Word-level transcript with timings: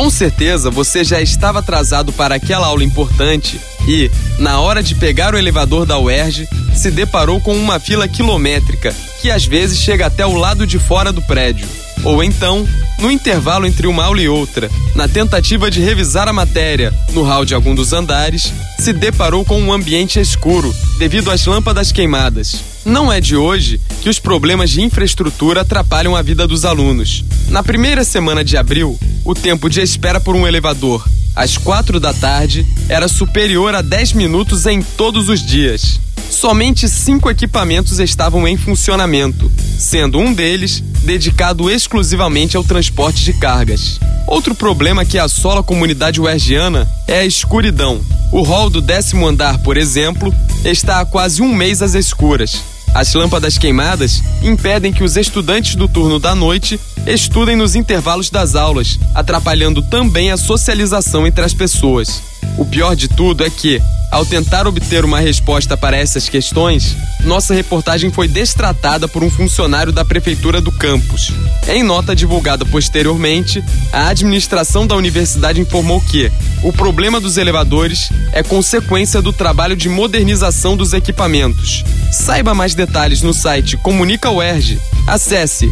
Com 0.00 0.08
certeza 0.08 0.70
você 0.70 1.04
já 1.04 1.20
estava 1.20 1.58
atrasado 1.58 2.10
para 2.10 2.34
aquela 2.34 2.68
aula 2.68 2.82
importante 2.82 3.60
e, 3.86 4.10
na 4.38 4.58
hora 4.58 4.82
de 4.82 4.94
pegar 4.94 5.34
o 5.34 5.36
elevador 5.36 5.84
da 5.84 5.98
UERJ, 5.98 6.48
se 6.74 6.90
deparou 6.90 7.38
com 7.38 7.54
uma 7.54 7.78
fila 7.78 8.08
quilométrica 8.08 8.96
que 9.20 9.30
às 9.30 9.44
vezes 9.44 9.78
chega 9.78 10.06
até 10.06 10.24
o 10.24 10.36
lado 10.36 10.66
de 10.66 10.78
fora 10.78 11.12
do 11.12 11.20
prédio. 11.20 11.68
Ou 12.02 12.24
então, 12.24 12.66
no 12.98 13.10
intervalo 13.10 13.66
entre 13.66 13.86
uma 13.86 14.04
aula 14.04 14.22
e 14.22 14.28
outra, 14.28 14.70
na 14.94 15.06
tentativa 15.06 15.70
de 15.70 15.82
revisar 15.82 16.28
a 16.28 16.32
matéria 16.32 16.94
no 17.12 17.22
hall 17.22 17.44
de 17.44 17.54
algum 17.54 17.74
dos 17.74 17.92
andares, 17.92 18.54
se 18.78 18.94
deparou 18.94 19.44
com 19.44 19.60
um 19.60 19.70
ambiente 19.70 20.18
escuro 20.18 20.74
devido 20.98 21.30
às 21.30 21.44
lâmpadas 21.44 21.92
queimadas. 21.92 22.64
Não 22.86 23.12
é 23.12 23.20
de 23.20 23.36
hoje 23.36 23.78
que 24.00 24.08
os 24.08 24.18
problemas 24.18 24.70
de 24.70 24.80
infraestrutura 24.80 25.60
atrapalham 25.60 26.16
a 26.16 26.22
vida 26.22 26.48
dos 26.48 26.64
alunos. 26.64 27.22
Na 27.48 27.62
primeira 27.62 28.02
semana 28.02 28.42
de 28.42 28.56
abril, 28.56 28.98
o 29.24 29.34
tempo 29.34 29.68
de 29.68 29.80
espera 29.80 30.20
por 30.20 30.34
um 30.34 30.46
elevador 30.46 31.04
às 31.34 31.56
quatro 31.56 32.00
da 32.00 32.12
tarde 32.12 32.66
era 32.88 33.08
superior 33.08 33.74
a 33.74 33.82
10 33.82 34.12
minutos 34.12 34.66
em 34.66 34.82
todos 34.82 35.28
os 35.28 35.44
dias. 35.44 36.00
Somente 36.30 36.88
cinco 36.88 37.30
equipamentos 37.30 37.98
estavam 37.98 38.46
em 38.46 38.56
funcionamento, 38.56 39.50
sendo 39.78 40.18
um 40.18 40.32
deles 40.32 40.82
dedicado 41.02 41.70
exclusivamente 41.70 42.56
ao 42.56 42.64
transporte 42.64 43.24
de 43.24 43.32
cargas. 43.32 43.98
Outro 44.26 44.54
problema 44.54 45.04
que 45.04 45.18
assola 45.18 45.60
a 45.60 45.64
comunidade 45.64 46.20
uergiana 46.20 46.88
é 47.08 47.20
a 47.20 47.24
escuridão. 47.24 48.00
O 48.30 48.42
hall 48.42 48.70
do 48.70 48.80
décimo 48.80 49.26
andar, 49.26 49.58
por 49.58 49.76
exemplo, 49.76 50.32
está 50.64 51.00
há 51.00 51.04
quase 51.04 51.42
um 51.42 51.52
mês 51.52 51.82
às 51.82 51.94
escuras. 51.94 52.62
As 52.94 53.14
lâmpadas 53.14 53.56
queimadas 53.56 54.20
impedem 54.42 54.92
que 54.92 55.04
os 55.04 55.16
estudantes 55.16 55.74
do 55.74 55.88
turno 55.88 56.18
da 56.18 56.34
noite 56.34 56.78
estudem 57.12 57.56
nos 57.56 57.74
intervalos 57.74 58.30
das 58.30 58.54
aulas, 58.54 58.98
atrapalhando 59.14 59.82
também 59.82 60.30
a 60.30 60.36
socialização 60.36 61.26
entre 61.26 61.44
as 61.44 61.54
pessoas. 61.54 62.22
O 62.56 62.64
pior 62.64 62.94
de 62.94 63.08
tudo 63.08 63.44
é 63.44 63.50
que, 63.50 63.80
ao 64.10 64.26
tentar 64.26 64.66
obter 64.66 65.04
uma 65.04 65.20
resposta 65.20 65.76
para 65.76 65.96
essas 65.96 66.28
questões, 66.28 66.96
nossa 67.24 67.54
reportagem 67.54 68.10
foi 68.10 68.26
destratada 68.26 69.06
por 69.06 69.22
um 69.22 69.30
funcionário 69.30 69.92
da 69.92 70.04
prefeitura 70.04 70.60
do 70.60 70.72
campus. 70.72 71.32
Em 71.68 71.82
nota 71.82 72.14
divulgada 72.14 72.64
posteriormente, 72.64 73.62
a 73.92 74.08
administração 74.08 74.86
da 74.86 74.96
universidade 74.96 75.60
informou 75.60 76.00
que 76.00 76.30
o 76.62 76.72
problema 76.72 77.20
dos 77.20 77.36
elevadores 77.36 78.10
é 78.32 78.42
consequência 78.42 79.22
do 79.22 79.32
trabalho 79.32 79.76
de 79.76 79.88
modernização 79.88 80.76
dos 80.76 80.92
equipamentos. 80.92 81.84
Saiba 82.12 82.54
mais 82.54 82.74
detalhes 82.74 83.22
no 83.22 83.32
site 83.32 83.76
Comunica 83.76 84.30
UERJ. 84.30 84.78
Acesse 85.06 85.70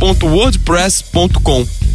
comunicauerj.wordpress.com. 0.00 1.89